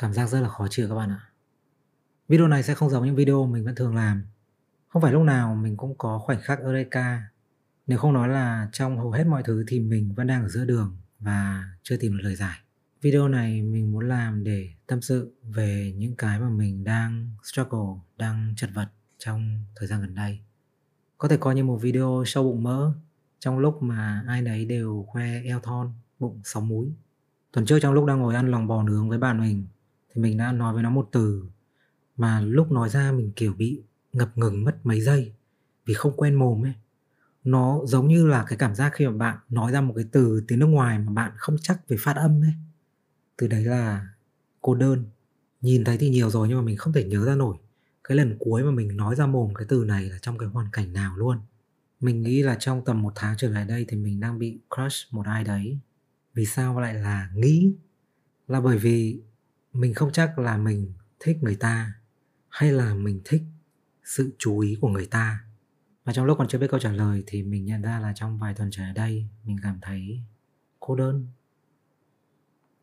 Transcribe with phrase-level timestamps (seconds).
[0.00, 1.20] Cảm giác rất là khó chịu các bạn ạ.
[2.28, 4.22] Video này sẽ không giống những video mình vẫn thường làm.
[4.88, 7.22] Không phải lúc nào mình cũng có khoảnh khắc Eureka.
[7.86, 10.64] Nếu không nói là trong hầu hết mọi thứ thì mình vẫn đang ở giữa
[10.64, 12.58] đường và chưa tìm được lời giải.
[13.02, 18.00] Video này mình muốn làm để tâm sự về những cái mà mình đang struggle,
[18.16, 18.88] đang chật vật
[19.18, 20.40] trong thời gian gần đây.
[21.18, 22.92] Có thể coi như một video sâu bụng mỡ
[23.38, 26.92] trong lúc mà ai nấy đều khoe eo thon, bụng sáu múi.
[27.52, 29.66] Tuần trước trong lúc đang ngồi ăn lòng bò nướng với bạn mình
[30.14, 31.44] thì mình đã nói với nó một từ
[32.16, 35.32] mà lúc nói ra mình kiểu bị ngập ngừng mất mấy giây
[35.86, 36.72] vì không quen mồm ấy.
[37.44, 40.44] Nó giống như là cái cảm giác khi mà bạn nói ra một cái từ
[40.48, 42.52] tiếng nước ngoài mà bạn không chắc về phát âm ấy.
[43.36, 44.08] Từ đấy là
[44.60, 45.04] cô đơn.
[45.60, 47.56] Nhìn thấy thì nhiều rồi nhưng mà mình không thể nhớ ra nổi.
[48.04, 50.66] Cái lần cuối mà mình nói ra mồm cái từ này là trong cái hoàn
[50.72, 51.38] cảnh nào luôn.
[52.00, 55.14] Mình nghĩ là trong tầm một tháng trở lại đây thì mình đang bị crush
[55.14, 55.78] một ai đấy.
[56.34, 57.74] Vì sao lại là nghĩ?
[58.48, 59.20] Là bởi vì
[59.72, 61.92] mình không chắc là mình thích người ta
[62.48, 63.42] hay là mình thích
[64.04, 65.44] sự chú ý của người ta.
[66.04, 68.38] Và trong lúc còn chưa biết câu trả lời thì mình nhận ra là trong
[68.38, 70.20] vài tuần trở lại đây, mình cảm thấy
[70.80, 71.26] cô đơn.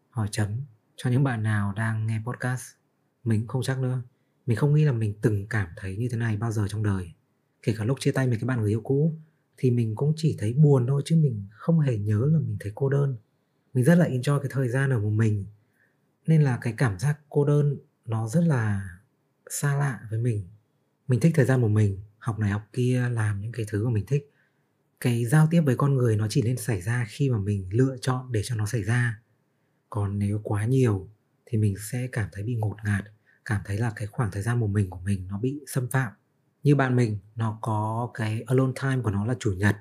[0.10, 0.50] Hỏi chấm
[0.96, 2.64] cho những bạn nào đang nghe podcast.
[3.24, 4.02] Mình cũng không chắc nữa.
[4.46, 7.12] Mình không nghĩ là mình từng cảm thấy như thế này bao giờ trong đời.
[7.62, 9.18] Kể cả lúc chia tay với cái bạn người yêu cũ
[9.58, 12.72] thì mình cũng chỉ thấy buồn thôi chứ mình không hề nhớ là mình thấy
[12.76, 13.18] cô đơn.
[13.74, 15.46] Mình rất là enjoy cái thời gian ở một mình
[16.28, 18.90] nên là cái cảm giác cô đơn nó rất là
[19.50, 20.48] xa lạ với mình.
[21.08, 23.92] Mình thích thời gian của mình học này học kia làm những cái thứ mà
[23.92, 24.32] mình thích.
[25.02, 27.96] Cái giao tiếp với con người nó chỉ nên xảy ra khi mà mình lựa
[28.02, 29.22] chọn để cho nó xảy ra.
[29.90, 31.10] Còn nếu quá nhiều
[31.46, 33.04] thì mình sẽ cảm thấy bị ngột ngạt
[33.46, 36.12] cảm thấy là cái khoảng thời gian một mình của mình nó bị xâm phạm.
[36.64, 39.76] Như bạn mình nó có cái alone time của nó là chủ nhật.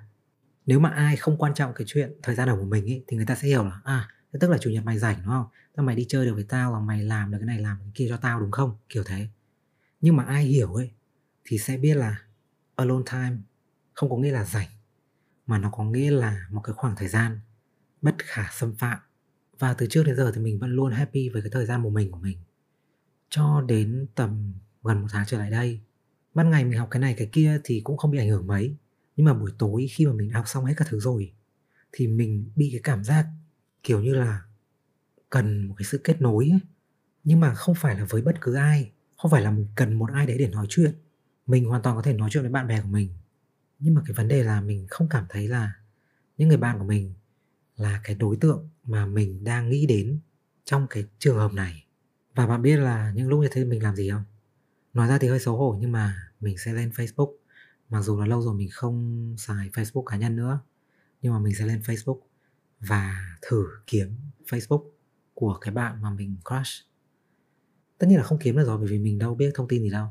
[0.67, 3.17] Nếu mà ai không quan trọng cái chuyện thời gian ở một mình ý, thì
[3.17, 4.09] người ta sẽ hiểu là à
[4.41, 5.47] tức là chủ nhật mày rảnh, đúng không?
[5.75, 7.91] Tao mày đi chơi được với tao là mày làm được cái này, làm cái
[7.95, 8.77] kia cho tao, đúng không?
[8.89, 9.29] Kiểu thế.
[10.01, 10.91] Nhưng mà ai hiểu ấy,
[11.45, 12.23] thì sẽ biết là
[12.77, 13.37] alone time
[13.95, 14.69] không có nghĩa là rảnh,
[15.47, 17.41] mà nó có nghĩa là một cái khoảng thời gian
[18.03, 18.99] bất khả xâm phạm.
[19.59, 21.91] Và từ trước đến giờ thì mình vẫn luôn happy với cái thời gian một
[21.91, 22.39] mình của mình.
[23.29, 25.81] Cho đến tầm gần một tháng trở lại đây,
[26.35, 28.77] ban ngày mình học cái này cái kia thì cũng không bị ảnh hưởng mấy.
[29.17, 31.33] Nhưng mà buổi tối khi mà mình học xong hết các thứ rồi,
[31.93, 33.27] thì mình bị cái cảm giác
[33.87, 34.43] kiểu như là
[35.31, 36.61] cần một cái sự kết nối ấy.
[37.25, 38.93] nhưng mà không phải là với bất cứ ai.
[39.17, 40.95] Không phải là mình cần một ai đấy để nói chuyện.
[41.47, 43.11] Mình hoàn toàn có thể nói chuyện với bạn bè của mình.
[43.79, 45.73] Nhưng mà cái vấn đề là mình không cảm thấy là
[46.39, 47.15] những người bạn của mình
[47.77, 50.21] là cái đối tượng mà mình đang nghĩ đến
[50.65, 51.87] trong cái trường hợp này.
[52.35, 54.25] Và bạn biết là những lúc như thế mình làm gì không?
[54.95, 57.37] Nói ra thì hơi xấu hổ nhưng mà mình sẽ lên facebook.
[57.89, 60.61] Mặc dù là lâu rồi mình không xài facebook cá nhân nữa,
[61.23, 62.26] nhưng mà mình sẽ lên facebook
[62.81, 64.17] và thử kiếm
[64.47, 64.91] facebook
[65.35, 66.87] của cái bạn mà mình crush.
[67.99, 69.91] Tất nhiên là không kiếm được rồi, bởi vì mình đâu biết thông tin gì
[69.91, 70.09] đâu.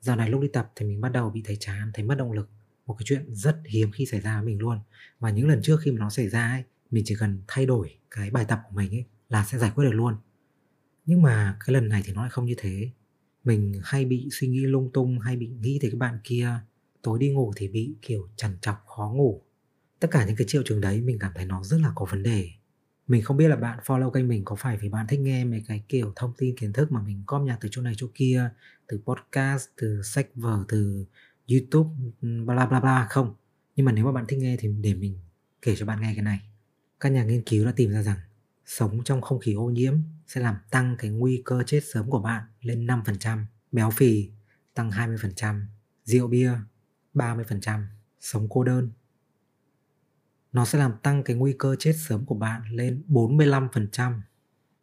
[0.00, 2.32] Giờ này lúc đi tập thì mình bắt đầu bị thấy chán, thấy mất động
[2.32, 2.48] lực.
[2.86, 4.78] Một cái chuyện rất hiếm khi xảy ra với mình luôn.
[5.18, 7.98] Và những lần trước khi mà nó xảy ra ấy, mình chỉ cần thay đổi
[8.10, 10.16] cái bài tập của mình ấy là sẽ giải quyết được luôn.
[11.06, 12.90] Nhưng mà cái lần này thì nó lại không như thế.
[13.44, 16.50] Mình hay bị suy nghĩ lung tung, hay bị nghĩ tới cái bạn kia
[17.02, 19.42] tối đi ngủ thì bị kiểu trằn trọc, khó ngủ
[20.00, 22.22] tất cả những cái triệu chứng đấy mình cảm thấy nó rất là có vấn
[22.22, 22.50] đề.
[23.06, 25.64] Mình không biết là bạn follow kênh mình có phải vì bạn thích nghe mấy
[25.68, 28.50] cái kiểu thông tin kiến thức mà mình cóp nhặt từ chỗ này chỗ kia
[28.86, 31.06] từ podcast từ sách vở từ
[31.50, 31.90] youtube
[32.22, 33.34] ừ, bla bla bla không?
[33.76, 35.18] Nhưng mà nếu mà bạn thích nghe thì để mình
[35.62, 36.40] kể cho bạn nghe cái này.
[37.00, 38.18] Các nhà nghiên cứu đã tìm ra rằng
[38.66, 39.94] sống trong không khí ô nhiễm
[40.26, 44.30] sẽ làm tăng cái nguy cơ chết sớm của bạn lên 5%, béo phì
[44.74, 45.60] tăng 20%,
[46.04, 46.52] rượu bia
[47.14, 47.82] 30%,
[48.20, 48.90] sống cô đơn
[50.58, 54.20] nó sẽ làm tăng cái nguy cơ chết sớm của bạn lên 45%.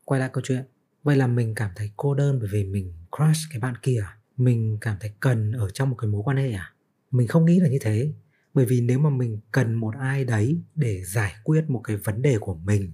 [0.06, 0.64] Quay lại câu chuyện,
[1.04, 4.18] vậy là mình cảm thấy cô đơn bởi vì mình crush cái bạn kia à?
[4.38, 6.74] Mình cảm thấy cần ở trong một cái mối quan hệ à?
[7.12, 8.14] Mình không nghĩ là như thế.
[8.54, 12.22] Bởi vì nếu mà mình cần một ai đấy để giải quyết một cái vấn
[12.22, 12.92] đề của mình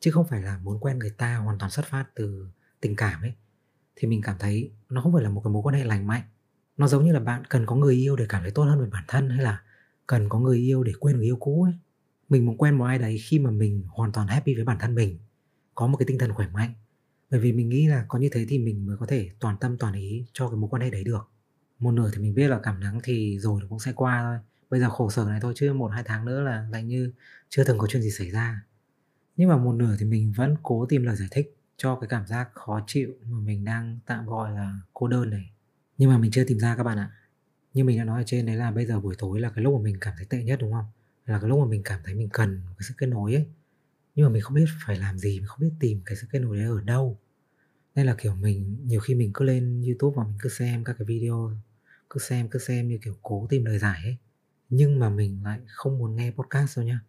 [0.00, 2.46] chứ không phải là muốn quen người ta hoàn toàn xuất phát từ
[2.80, 3.32] tình cảm ấy
[3.96, 6.22] thì mình cảm thấy nó không phải là một cái mối quan hệ lành mạnh
[6.76, 8.88] nó giống như là bạn cần có người yêu để cảm thấy tốt hơn về
[8.92, 9.62] bản thân hay là
[10.06, 11.74] cần có người yêu để quên người yêu cũ ấy
[12.28, 14.94] mình muốn quen một ai đấy khi mà mình hoàn toàn happy với bản thân
[14.94, 15.18] mình,
[15.74, 16.72] có một cái tinh thần khỏe mạnh.
[17.30, 19.78] Bởi vì mình nghĩ là có như thế thì mình mới có thể toàn tâm
[19.78, 21.30] toàn ý cho cái mối quan hệ đấy được.
[21.78, 24.38] Một nửa thì mình biết là cảm nắng thì rồi cũng sẽ qua thôi.
[24.70, 27.12] Bây giờ khổ sở này thôi chứ một, hai tháng nữa là lại như
[27.48, 28.62] chưa từng có chuyện gì xảy ra.
[29.36, 32.26] Nhưng mà một nửa thì mình vẫn cố tìm lời giải thích cho cái cảm
[32.26, 35.50] giác khó chịu mà mình đang tạm gọi là cô đơn này.
[35.98, 37.10] Nhưng mà mình chưa tìm ra các bạn ạ.
[37.74, 39.74] Như mình đã nói ở trên đấy là bây giờ buổi tối là cái lúc
[39.74, 40.84] mà mình cảm thấy tệ nhất, đúng không?
[41.26, 43.46] Là cái lúc mà mình cảm thấy mình cần cái sự kết nối ấy
[44.14, 46.38] nhưng mà mình không biết phải làm gì mình không biết tìm cái sự kết
[46.38, 47.18] nối đấy ở đâu
[47.94, 50.96] Nên là, kiểu, mình nhiều khi mình cứ lên YouTube và mình cứ xem các
[50.98, 51.52] cái video,
[52.10, 54.16] cứ xem, cứ xem như kiểu cố tìm lời giải ấy.
[54.68, 57.00] Nhưng mà mình lại không muốn nghe podcast đâu nhá.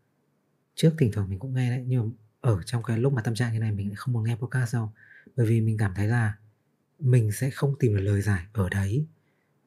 [0.75, 2.12] Trước thỉnh thoảng mình cũng nghe đấy, nhưng mà
[2.42, 4.74] ở trong cái lúc mà tâm trạng như này mình lại không muốn nghe podcast
[4.74, 4.92] đâu.
[5.36, 6.38] Bởi vì mình cảm thấy là
[7.00, 9.08] mình sẽ không tìm được lời giải ở đấy.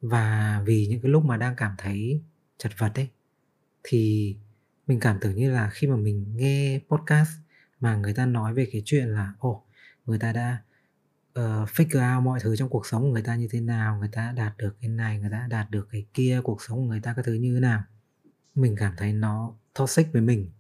[0.01, 2.23] Và vì những cái lúc mà đang cảm thấy
[2.59, 3.09] chật vật ấy,
[3.83, 4.37] thì
[4.87, 7.31] mình cảm tưởng như là khi mà mình nghe podcast
[7.81, 9.65] mà người ta nói về cái chuyện là, ồ,
[10.07, 10.63] người ta đã,
[11.39, 14.09] uh, figure out mọi thứ trong cuộc sống của người ta như thế nào, người
[14.13, 17.01] ta đạt được cái này, người ta đạt được cái kia, cuộc sống của người
[17.01, 17.83] ta các thứ như thế nào.
[18.55, 20.51] Mình cảm thấy nó toxic với mình.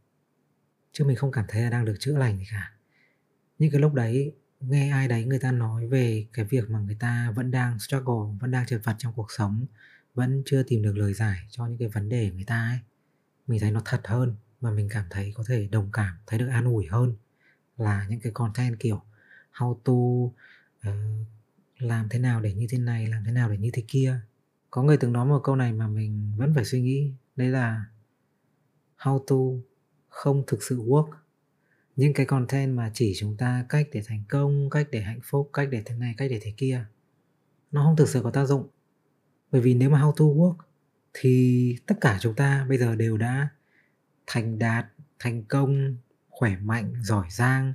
[0.92, 2.72] Chứ mình không cảm thấy là đang được chữa lành gì cả.
[3.58, 6.96] Những cái lúc đấy nghe ai đấy người ta nói về cái việc mà người
[7.00, 9.66] ta vẫn đang struggle, vẫn đang trượt vật trong cuộc sống,
[10.14, 12.78] vẫn chưa tìm được lời giải cho những cái vấn đề của người ta ấy.
[13.50, 16.48] Mình thấy nó thật hơn và mình cảm thấy có thể đồng cảm, thấy được
[16.48, 17.16] an ủi hơn
[17.76, 19.02] là những cái content kiểu
[19.54, 20.96] how to, uh,
[21.78, 24.20] làm thế nào để như thế này, làm thế nào để như thế kia.
[24.70, 27.84] Có người từng nói một câu này mà mình vẫn phải suy nghĩ, đấy là
[28.98, 29.66] how to
[30.08, 31.10] không thực sự work.
[31.96, 35.50] Những cái content mà chỉ chúng ta cách để thành công, cách để hạnh phúc,
[35.52, 36.84] cách để thế này, cách để thế kia,
[37.72, 38.68] nó không thực sự có tác dụng.
[39.52, 40.69] Bởi vì nếu mà how to work
[41.14, 43.48] thì tất cả chúng ta bây giờ đều đã
[44.26, 44.86] thành đạt,
[45.18, 45.96] thành công,
[46.28, 47.72] khỏe mạnh, giỏi giang,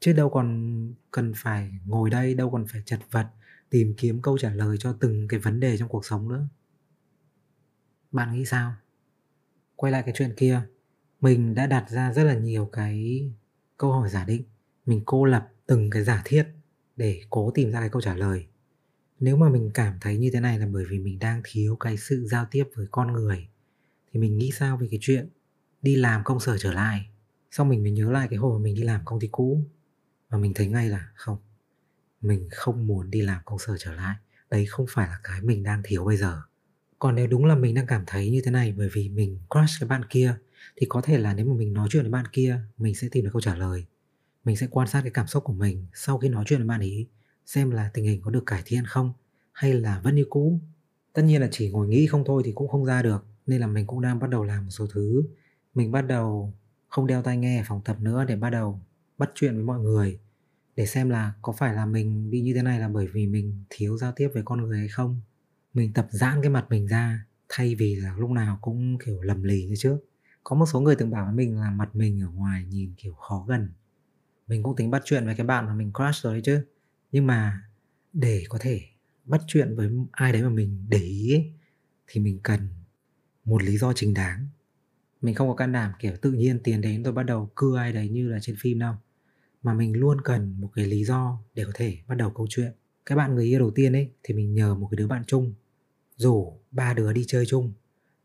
[0.00, 3.26] chứ đâu còn cần phải ngồi đây, đâu còn phải chật vật
[3.70, 6.48] tìm kiếm câu trả lời cho từng cái vấn đề trong cuộc sống nữa.
[8.12, 8.74] Bạn nghĩ sao?
[9.76, 10.60] Quay lại cái chuyện kia,
[11.20, 13.28] mình đã đặt ra rất là nhiều cái
[13.76, 14.42] câu hỏi giả định,
[14.86, 16.46] mình cô lập từng cái giả thiết
[16.96, 18.46] để cố tìm ra cái câu trả lời.
[19.20, 21.96] Nếu mà mình cảm thấy như thế này là bởi vì mình đang thiếu cái
[21.96, 23.48] sự giao tiếp với con người,
[24.12, 25.28] thì mình nghĩ sao về cái chuyện
[25.82, 27.06] đi làm công sở trở lại?
[27.50, 29.64] Xong mình mới nhớ lại cái hồi mà mình đi làm công ty cũ
[30.28, 31.38] và mình thấy ngay là không,
[32.20, 34.16] mình không muốn đi làm công sở trở lại.
[34.50, 36.42] Đấy không phải là cái mình đang thiếu bây giờ.
[36.98, 39.80] Còn nếu đúng là mình đang cảm thấy như thế này bởi vì mình crush
[39.80, 40.36] cái bạn kia
[40.76, 43.24] thì có thể là nếu mà mình nói chuyện với bạn kia, mình sẽ tìm
[43.24, 43.84] được câu trả lời.
[44.44, 46.80] Mình sẽ quan sát cái cảm xúc của mình sau khi nói chuyện với bạn
[46.80, 47.06] ấy
[47.48, 49.12] xem là tình hình có được cải thiện không,
[49.52, 50.60] hay là vẫn như cũ.
[51.12, 53.66] Tất nhiên là chỉ ngồi nghĩ không thôi thì cũng không ra được, nên là
[53.66, 55.22] mình cũng đang bắt đầu làm một số thứ.
[55.74, 56.52] Mình bắt đầu
[56.88, 58.80] không đeo tai nghe ở phòng tập nữa để bắt đầu
[59.18, 60.18] bắt chuyện với mọi người,
[60.76, 63.64] để xem là có phải là mình bị như thế này là bởi vì mình
[63.70, 65.20] thiếu giao tiếp với con người hay không.
[65.74, 69.42] Mình tập giãn cái mặt mình ra, thay vì là lúc nào cũng kiểu lầm
[69.42, 69.98] lì như trước.
[70.44, 73.14] Có một số người từng bảo với mình là mặt mình ở ngoài nhìn kiểu
[73.14, 73.68] khó gần.
[74.46, 76.64] Mình cũng tính bắt chuyện với cái bạn mà mình crush rồi đấy chứ.
[77.12, 77.62] Nhưng mà
[78.12, 78.82] để có thể
[79.24, 81.52] bắt chuyện với ai đấy mà mình để ý ấy,
[82.06, 82.68] thì mình cần
[83.44, 84.48] một lý do chính đáng.
[85.20, 87.92] Mình không có can đảm kiểu tự nhiên tiền đến tôi bắt đầu cưa ai
[87.92, 88.94] đấy như là trên phim đâu.
[89.62, 92.72] Mà mình luôn cần một cái lý do để có thể bắt đầu câu chuyện.
[93.06, 95.54] Cái bạn người yêu đầu tiên ấy thì mình nhờ một cái đứa bạn chung
[96.16, 97.72] rủ ba đứa đi chơi chung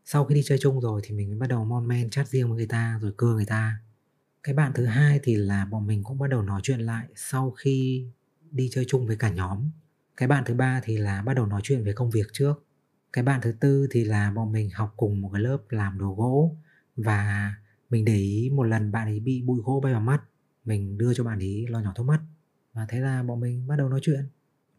[0.04, 2.48] sau khi đi chơi chung rồi thì mình mới bắt đầu mon men chat riêng
[2.48, 3.76] với người ta rồi cưa người ta
[4.42, 7.50] cái bạn thứ hai thì là bọn mình cũng bắt đầu nói chuyện lại sau
[7.50, 8.06] khi
[8.54, 9.70] đi chơi chung với cả nhóm.
[10.16, 12.64] Cái bạn thứ ba thì là bắt đầu nói chuyện về công việc trước.
[13.12, 16.14] Cái bạn thứ tư thì là bọn mình học cùng một cái lớp làm đồ
[16.14, 16.56] gỗ.
[16.96, 17.54] Và
[17.90, 20.22] mình để ý một lần bạn ấy bị bụi gỗ bay vào mắt,
[20.64, 22.20] mình đưa cho bạn ấy lo nhỏ thuốc mắt.
[22.72, 24.28] Và thế là bọn mình bắt đầu nói chuyện.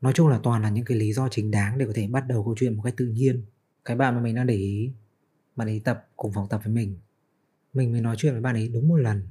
[0.02, 2.28] Nói chung là toàn là những cái lý do chính đáng để có thể bắt
[2.28, 3.44] đầu câu chuyện một cách tự nhiên.
[3.86, 4.92] Cái bạn mà mình đang để ý,
[5.56, 6.98] bạn ấy tập cùng phòng tập với mình.
[7.74, 9.22] Mình mới nói chuyện với bạn ấy đúng một lần.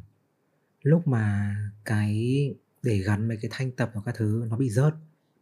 [0.82, 2.54] Lúc mà cái
[2.84, 4.94] để gắn mấy cái thanh tập và các thứ nó bị rớt.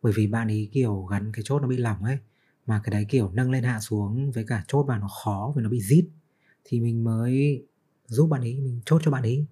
[0.02, 2.18] Bởi vì bạn ấy kiểu gắn cái chốt nó bị lỏng ấy
[2.66, 5.62] mà cái đấy kiểu nâng lên hạ xuống với cả chốt vào nó khó vì
[5.62, 6.08] nó bị rít.
[6.64, 7.62] Thì mình mới
[8.06, 9.46] giúp bạn ấy mình chốt cho bạn ấy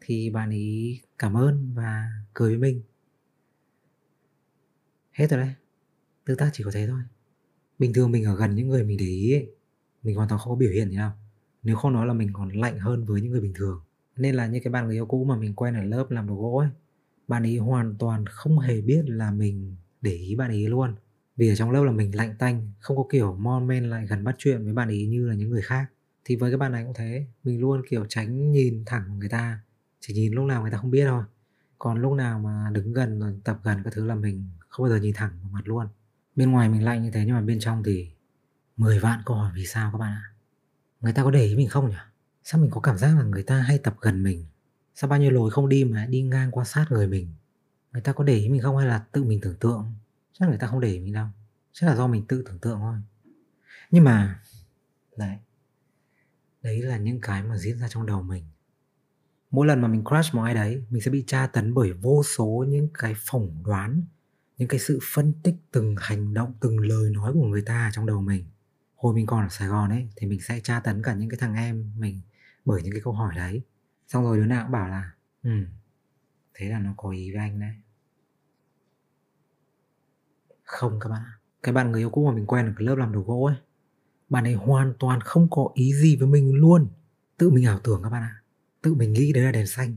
[0.00, 2.82] thì bạn ấy cảm ơn và cười với mình.
[5.12, 5.54] Hết rồi đấy.
[6.24, 7.00] Tương tác chỉ có thế thôi.
[7.78, 9.50] Bình thường mình ở gần những người mình để ý ấy,
[10.02, 11.12] mình hoàn toàn không có biểu hiện gì nào
[11.66, 13.80] nếu không nói là mình còn lạnh hơn với những người bình thường.
[14.16, 16.34] Nên là như cái bạn người yêu cũ mà mình quen ở lớp làm đồ
[16.34, 16.68] gỗ ấy
[17.28, 20.94] bạn ấy hoàn toàn không hề biết là mình để ý bạn ấy luôn.
[21.36, 24.24] Vì ở trong lớp là mình lạnh tanh, không có kiểu mon men lại gần
[24.24, 25.86] bắt chuyện với bạn ấy như là những người khác.
[26.24, 29.58] Thì với các bạn này cũng thế, mình luôn kiểu tránh nhìn thẳng người ta,
[30.00, 31.24] chỉ nhìn lúc nào người ta không biết thôi.
[31.78, 34.90] Còn lúc nào mà đứng gần rồi tập gần các thứ là mình không bao
[34.90, 35.86] giờ nhìn thẳng vào mặt luôn.
[36.36, 38.10] Bên ngoài mình lạnh như thế nhưng mà bên trong thì
[38.76, 40.32] 10 vạn câu hỏi vì sao các bạn ạ?
[41.00, 41.96] Người ta có để ý mình không nhỉ?
[42.44, 44.44] Sao mình có cảm giác là người ta hay tập gần mình?
[44.96, 47.34] Sao bao nhiêu lối không đi mà đi ngang qua sát người mình?
[47.92, 49.94] Người ta có để ý mình không hay là tự mình tưởng tượng?
[50.32, 51.26] Chắc người ta không để ý mình đâu.
[51.72, 52.96] Chắc là do mình tự tưởng tượng thôi.
[53.90, 54.42] Nhưng mà
[55.16, 55.36] đấy
[56.62, 58.44] đấy là những cái mà diễn ra trong đầu mình.
[59.50, 62.22] Mỗi lần mà mình crush một ai đấy mình sẽ bị tra tấn bởi vô
[62.22, 64.02] số những cái phỏng đoán
[64.58, 68.06] những cái sự phân tích từng hành động, từng lời nói của người ta trong
[68.06, 68.44] đầu mình.
[68.96, 71.38] Hồi mình còn ở Sài Gòn ấy thì mình sẽ tra tấn cả những cái
[71.38, 72.20] thằng em mình
[72.64, 73.62] bởi những cái câu hỏi đấy.
[74.06, 75.50] Xong rồi đứa nào cũng bảo là ừ,
[76.54, 77.72] thế là nó có ý với anh đấy.
[80.62, 81.22] Không các bạn.
[81.62, 83.56] Cái bạn người yêu cũ mà mình quen ở cái lớp làm đồ gỗ ấy,
[84.28, 86.88] bạn ấy hoàn toàn không có ý gì với mình luôn.
[87.36, 88.42] Tự mình ảo tưởng các bạn ạ.
[88.82, 89.96] Tự mình nghĩ đấy là đèn xanh.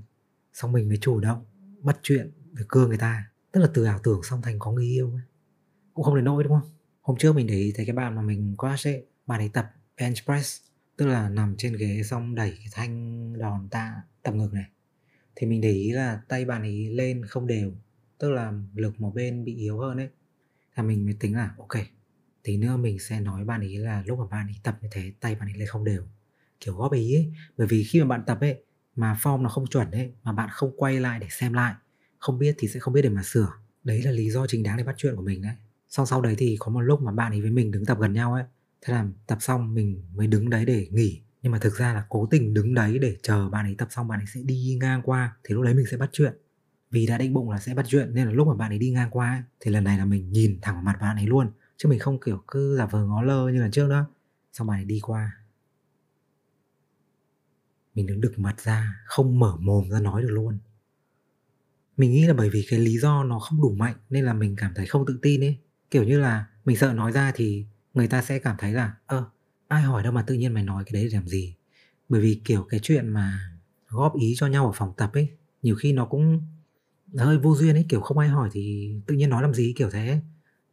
[0.53, 1.45] Xong mình mới chủ động
[1.81, 3.29] bắt chuyện để cưa người ta.
[3.51, 5.21] Tức là từ ảo tưởng xong thành có người yêu ấy.
[5.93, 6.69] Cũng không đến nỗi đúng không?
[7.01, 9.71] Hôm trước mình để ý thấy cái bạn mà mình crush ấy, bạn ấy tập
[9.97, 10.61] bench press,
[10.99, 14.65] tức là nằm trên ghế xong đẩy cái thanh đòn tạ tập ngực này.
[15.35, 17.71] Thì mình để ý là tay bạn ấy lên không đều,
[18.17, 20.09] tức là lực một bên bị yếu hơn ấy.
[20.75, 21.83] Là mình mới tính là ok,
[22.43, 25.11] tí nữa mình sẽ nói bạn ấy là lúc mà bạn ấy tập như thế
[25.19, 26.03] tay bạn ấy lên không đều
[26.59, 28.63] kiểu góp ý ấy bởi vì khi mà bạn tập ấy
[28.95, 31.73] mà form nó không chuẩn ấy mà bạn không quay lại để xem lại
[32.19, 33.47] không biết thì sẽ không biết để mà sửa
[33.83, 35.53] đấy là lý do chính đáng để bắt chuyện của mình đấy
[35.89, 38.13] sau sau đấy thì có một lúc mà bạn ấy với mình đứng tập gần
[38.13, 38.43] nhau ấy
[38.81, 41.21] thế là tập xong mình mới đứng đấy để nghỉ.
[41.41, 44.07] Nhưng mà thực ra là cố tình đứng đấy để chờ bạn ấy tập xong
[44.07, 46.33] bạn ấy sẽ đi ngang qua thì lúc đấy mình sẽ bắt chuyện.
[46.91, 48.91] Vì đã định bụng là sẽ bắt chuyện nên là lúc mà bạn ấy đi
[48.91, 51.51] ngang qua ấy, thì lần này là mình nhìn thẳng vào mặt bạn ấy luôn.
[51.77, 54.05] Chứ mình không kiểu cứ giả vờ ngó lơ như lần trước nữa.
[54.53, 55.31] Xong bạn ấy đi qua.
[57.95, 60.59] Mình đứng đực mặt ra không mở mồm ra nói được luôn.
[61.97, 64.55] Mình nghĩ là bởi vì cái lý do nó không đủ mạnh nên là mình
[64.55, 65.57] cảm thấy không tự tin ấy.
[65.91, 67.65] Kiểu như là mình sợ nói ra thì
[67.99, 69.25] người ta sẽ cảm thấy là, ơ,
[69.67, 71.55] ai hỏi đâu mà tự nhiên mày nói cái đấy để làm gì?
[72.09, 73.51] Bởi vì kiểu cái chuyện mà
[73.87, 75.29] góp ý cho nhau ở phòng tập ấy,
[75.61, 76.41] nhiều khi nó cũng
[77.17, 79.89] hơi vô duyên ấy, kiểu không ai hỏi thì tự nhiên nói làm gì, kiểu
[79.89, 80.21] thế.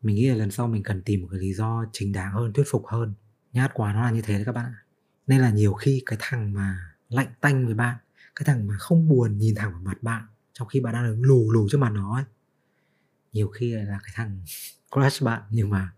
[0.03, 2.53] Mình nghĩ là lần sau mình cần tìm một cái lý do chính đáng hơn,
[2.53, 3.15] thuyết phục hơn.
[3.53, 4.83] Nhát quá nó là như thế đấy các bạn ạ.
[5.27, 6.79] Nên là nhiều khi cái thằng mà
[7.09, 7.97] lạnh tanh với bạn,
[8.37, 11.23] cái thằng mà không buồn nhìn thẳng vào mặt bạn, trong khi bạn đang đứng
[11.23, 12.25] lù lù trước mặt nó ấy,
[13.33, 14.41] nhiều khi là cái thằng
[14.93, 15.93] crush bạn nhưng mà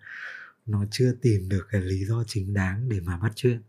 [0.68, 3.62] nó chưa tìm được cái lý do chính đáng để mà bắt chuyện.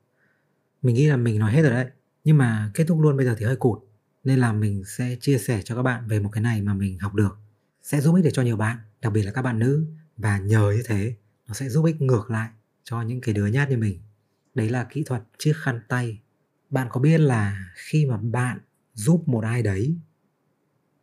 [0.81, 1.85] Mình nghĩ là mình nói hết rồi đấy,
[2.23, 3.79] nhưng mà kết thúc luôn bây giờ thì hơi cụt,
[4.23, 6.99] nên là mình sẽ chia sẻ cho các bạn về một cái này mà mình
[6.99, 7.37] học được.
[7.83, 9.85] Sẽ giúp ích để cho nhiều bạn, đặc biệt là các bạn nữ,
[10.17, 11.15] và nhờ như thế,
[11.47, 12.49] nó sẽ giúp ích ngược lại
[12.83, 14.01] cho những cái đứa nhát như mình.
[14.55, 16.21] Đấy là kỹ thuật chiếc khăn tay.
[16.69, 18.59] Bạn có biết là khi mà bạn
[18.93, 19.95] giúp một ai đấy,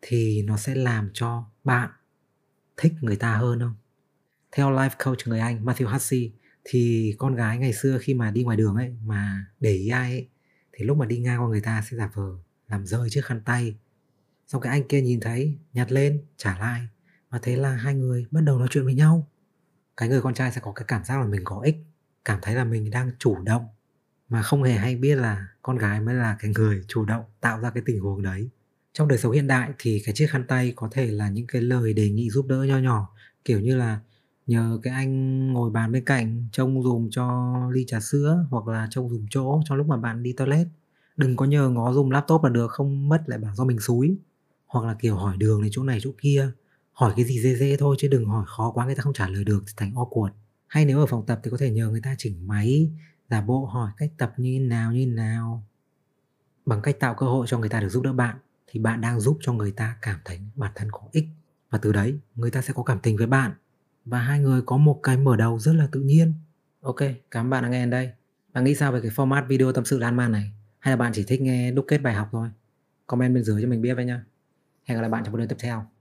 [0.02, 1.90] thì nó sẽ làm cho bạn
[2.76, 3.74] thích người ta hơn không?
[4.56, 6.32] Theo life coach người anh Matthew Hussey,
[6.64, 10.10] thì con gái ngày xưa khi mà đi ngoài đường ấy, mà để ý ai
[10.10, 10.28] ấy,
[10.72, 12.36] thì lúc mà đi ngang qua người ta sẽ giả vờ
[12.68, 13.76] làm rơi chiếc khăn tay.
[14.46, 16.80] Xong cái anh kia nhìn thấy, nhặt lên, trả lại
[17.30, 19.30] và thế là hai người bắt đầu nói chuyện với nhau.
[19.96, 21.76] Cái người con trai sẽ có cái cảm giác là mình có ích,
[22.24, 23.66] cảm thấy là mình đang chủ động,
[24.28, 27.60] mà không hề hay biết là con gái mới là cái người chủ động tạo
[27.60, 28.48] ra cái tình huống đấy.
[28.92, 31.62] Trong đời sống hiện đại thì cái chiếc khăn tay có thể là những cái
[31.62, 34.00] lời đề nghị giúp đỡ nho nhỏ, kiểu như là
[34.46, 38.86] nhờ cái anh ngồi bàn bên cạnh trông dùm cho ly trà sữa hoặc là
[38.90, 40.66] trông dùm chỗ trong lúc mà bạn đi toilet.
[41.16, 44.18] Đừng có nhờ ngó dùm laptop là được, không mất lại bảo do mình xúi.
[44.66, 46.50] Hoặc là kiểu hỏi đường này chỗ này chỗ kia.
[46.92, 49.28] Hỏi cái gì dễ dễ thôi chứ đừng hỏi khó quá, người ta không trả
[49.28, 50.32] lời được thì thành cuột
[50.66, 52.90] hay nếu ở phòng tập thì có thể nhờ người ta chỉnh máy,
[53.30, 55.64] giả bộ hỏi cách tập như nào như nào.
[56.66, 58.36] Bằng cách tạo cơ hội cho người ta được giúp đỡ bạn
[58.66, 61.24] thì bạn đang giúp cho người ta cảm thấy bản thân có ích.
[61.70, 63.52] Và từ đấy, người ta sẽ có cảm tình với bạn
[64.06, 66.34] và hai người có một cái mở đầu rất là tự nhiên.
[66.80, 66.96] Ok,
[67.30, 68.10] cảm ơn bạn đã nghe đến đây.
[68.52, 70.52] Bạn nghĩ sao về cái format video tâm sự lan man này?
[70.78, 72.48] Hay là bạn chỉ thích nghe đúc kết bài học thôi?
[73.06, 74.24] Comment bên dưới cho mình biết với nhá.
[74.84, 75.95] Hẹn gặp lại bạn trong video tiếp theo.